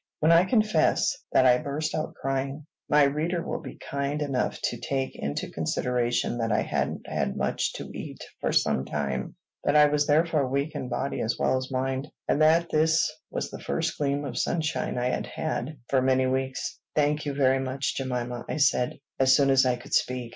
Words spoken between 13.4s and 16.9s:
the first gleam of sunshine I had had for many weeks.